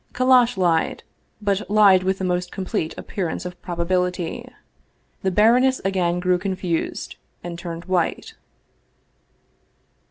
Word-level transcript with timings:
Kallash 0.13 0.57
lied, 0.57 1.03
but 1.43 1.69
lied 1.69 2.01
with 2.01 2.17
the 2.17 2.23
most 2.23 2.51
complete 2.51 2.97
appearance 2.97 3.45
of 3.45 3.61
probability. 3.61 4.49
The 5.21 5.29
baroness 5.29 5.79
again 5.85 6.19
grew 6.19 6.39
confused 6.39 7.17
and 7.43 7.55
turned 7.59 7.85
white. 7.85 8.33